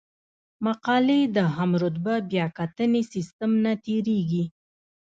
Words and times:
مقالې 0.65 1.21
د 1.35 1.37
هم 1.55 1.71
رتبه 1.81 2.15
بیاکتنې 2.31 3.01
سیستم 3.13 3.51
نه 3.63 3.73
تیریږي. 3.85 4.45